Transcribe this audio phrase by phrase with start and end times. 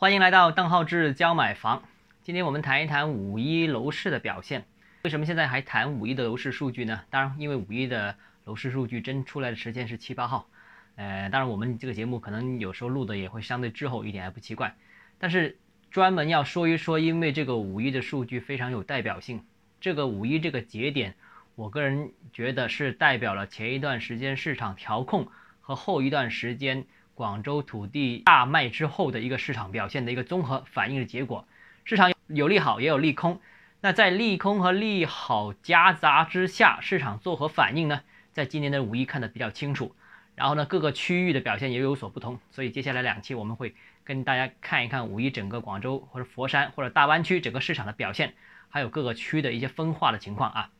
[0.00, 1.82] 欢迎来到邓浩志教买房。
[2.22, 4.64] 今天我们谈一谈五一楼市的表现。
[5.02, 7.00] 为什么现在还谈五一的楼市数据呢？
[7.10, 8.14] 当然，因为五一的
[8.44, 10.46] 楼市数据真出来的时间是七八号。
[10.94, 14.76] 呃，当然我们这个节目可能有时候录的也会相对滞后一点，还不奇怪。
[15.18, 15.58] 但是
[15.90, 19.44] 专门要说一说，因为这个五一的数据非常有代表性。
[19.80, 21.16] 这个五一这个节点，
[21.56, 25.26] 我个人觉得是代表了前一段时间市场调控
[25.60, 26.84] 和后一段时间
[27.18, 31.48] 广州土地大卖之后的一个市场表现的一个综合反应的结果。
[31.84, 33.40] 市场有利好也有利空，
[33.80, 38.02] 那在利空和利好夹杂之下，市场作何反应呢？
[38.32, 39.96] 在今年的五一看得比较清楚。
[40.36, 48.34] 然后呢，各个区域的表现也有所不同，所以接下来两期我们会跟大家看一看五一整个广州或者佛山或者大湾区整个市场的表现，
[48.68, 50.70] 还有各个区的一些分化的情况啊。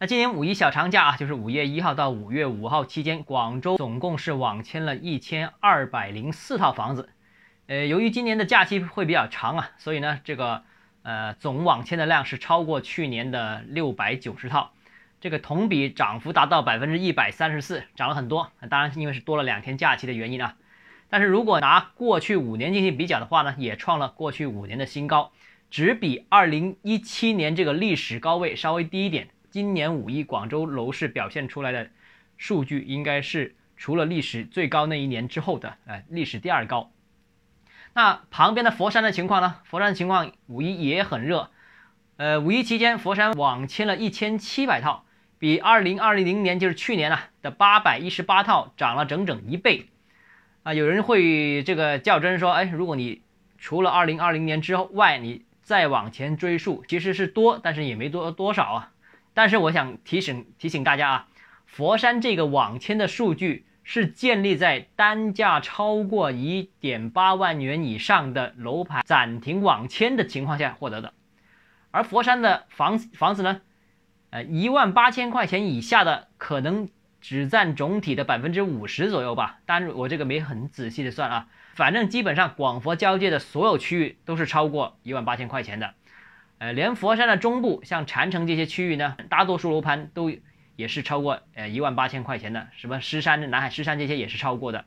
[0.00, 7.10] 那今年五一小长假啊，就是五月一号到五月五号期间，广州总共是网签了一千二百零四套房子。
[7.68, 10.64] 呃，由于今年的假期会比较长啊，所以呢，这个
[11.04, 14.72] 呃总网签的量是超过去年的六百九十套。
[15.20, 18.50] 这个同比涨幅达到百分之一百三十四，涨了很多。
[18.68, 20.56] 当然，因为是多了两天假期的原因啊。
[21.08, 25.30] 但是如果拿过去五年进行比较的话呢，也创了过去五年的新高，
[25.70, 29.28] 只比二零一七年这个历史高位稍微低一点。
[29.54, 31.88] 今年五一广州楼市表现出来的
[32.36, 36.90] 数据，应该是除了历史最高那一年之后的，呃，历史第二高。
[37.92, 39.60] 那旁边的佛山的情况呢？
[39.62, 41.52] 佛山的情况五一也很热，
[42.16, 45.04] 呃，五一期间佛山网签了一千七百套。
[45.38, 49.86] 比二零二零年就是去年啊的八百一十八套涨了整整一倍，
[50.64, 53.22] 啊，有人会这个较真说，哎，如果你
[53.56, 58.90] 除了二零二零年之后外，你再往前追溯，其实是多，但是也没多多少啊。
[59.34, 61.28] 但是我想提醒提醒大家啊，
[61.66, 71.12] 佛山这个网签的数据是建立在单价超过一点八万元以上的楼盘暂停网签的情况下获得的，
[71.90, 73.60] 而佛山的房房子呢？
[74.30, 76.88] 呃，一万八千块钱以下的可能
[77.20, 79.60] 只占总体的百分之五十左右吧。
[79.64, 85.94] 但是，我这个没很仔细的算啊，反正基本上广佛交界的所有区域都是超过一万八千块钱的。
[86.64, 90.32] 呃，连佛山的中部，像禅城这些区域呢，大多数楼盘都
[90.76, 92.68] 也是超过呃一万八千块钱的。
[92.74, 94.86] 什么狮山、南海狮山这些也是超过的。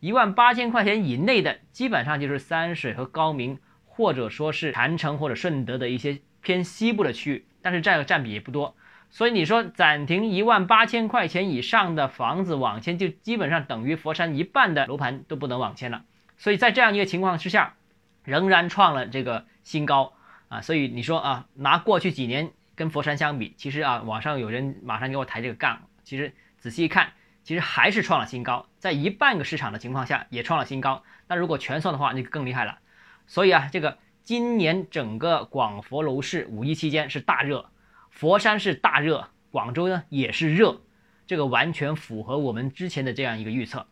[0.00, 7.46] 一万八千块钱以内的，基本上就是三水和高明，或者说是禅城或者顺德的一些偏西部的区域。
[7.62, 8.76] 但是占占比也不多，
[9.08, 16.04] 所以你说暂停一万八千块钱以上的房子网签，就基本上等于佛山一半的楼盘都不能网签了。
[16.36, 17.76] 所以在这样一个情况之下，
[18.22, 20.12] 仍然创了这个新高
[20.48, 20.60] 啊！
[20.60, 27.12] 所以你说啊，拿过去几年跟佛山相比，其实啊，网上有人马上给我抬这个杠，其实仔细一看，
[27.42, 31.02] 其实还是创了新高，在一半个市场的情况下也创了新高。
[31.28, 32.78] 那如果全算的话，那就更厉害了。
[33.26, 33.98] 所以啊，这个。
[34.26, 37.70] 今年整个广佛楼市五一期间是大热，
[38.10, 40.80] 佛山是大热，广州呢也是热，
[41.28, 43.86] 这个完全符合我们之前的这样一个预测。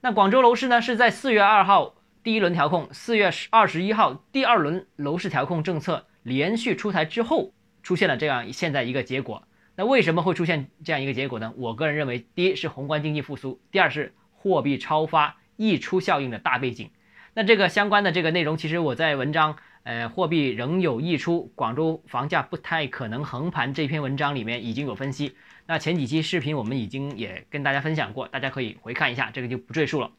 [0.00, 7.52] 那广州楼市呢是在四月二号第一轮调控，四月二十一号第二轮楼市调控政策连续出台之后，
[7.82, 9.46] 出现了这样现在一个结果。
[9.76, 11.52] 那为什么会出现这样一个结果呢？
[11.58, 16.90] 我个人认为，第一是宏观经济复苏，第二是货币超发溢出效应的大背景。
[17.34, 25.36] 那这个相关的这个内容，其实我在文章，呃，货币仍有溢出，广州房价不太可能横盘这篇文章里面已经有分析。
[25.66, 30.10] 那前几期视频我们已经也跟大家分享过，大家可以回看一下，这个就不赘述了。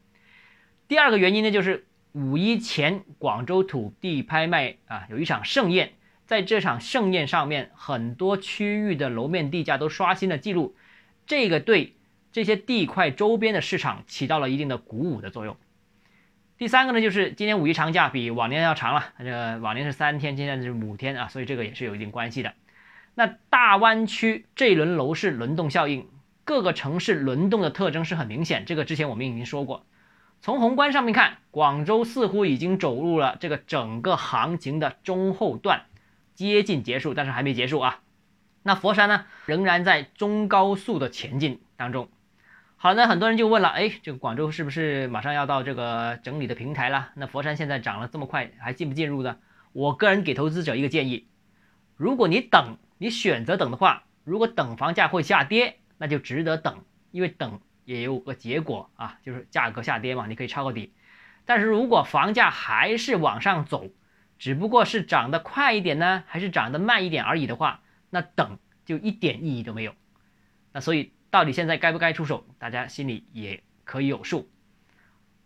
[0.86, 5.92] 第二个原因呢，就是五一前广州土地拍卖啊有一场盛宴，
[6.24, 10.74] 在这场盛宴上面，很多区域的楼面地价都刷新了记录，
[11.26, 11.94] 这个对
[12.32, 15.58] 这些地块周边的市场起到了一定的鼓舞的作用。
[16.56, 22.54] 第三个呢，就是今年五一长假比往年要长了，这个往年是三天，今年是五天啊，所以这个也是有一定关系的。
[23.14, 26.08] 那大湾区这一轮楼市轮动效应，
[26.44, 29.84] 各个城市轮动的特征是很明显，这个之前我们已经说过。
[30.40, 35.86] 从宏观上面看，广州似乎已经走入了这个整个行情的中后段，
[36.34, 38.00] 接近结束，但是还没结束啊。
[38.62, 42.08] 那佛山呢，仍然在中高速的前进当中。
[42.76, 47.10] 好，那很多人就问了，哎，这个广州是不是马上要到这个整理的平台了？
[47.14, 49.38] 那佛山现在涨了这么快，还进不进入呢？
[49.72, 51.26] 我个人给投资者一个建议，
[51.96, 60.92] 如果你等，你选择等的话，如果等房价会下跌，那就值得等，因为等也有个结果啊，就是价格下跌嘛，你可以抄个底。
[61.46, 63.88] 但是如果房价还是往上走，
[64.38, 67.80] 只不过是涨得快一点呢，还是涨得慢一点而已的话，
[68.10, 69.94] 那等就一点意义都没有。
[70.74, 71.12] 那所以。
[71.28, 72.46] 到底现在该不该出手？
[72.56, 74.48] 大家心里也可以有数。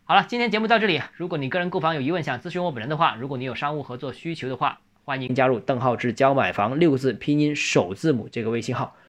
[0.04, 1.00] 好了，今天节目到这里。
[1.16, 8.94] 如果你个人购房有疑问，想咨询我本人的话，如果你有商务合作需求的话，欢迎加入邓浩志教买房六个字拼音首字母这个微信号。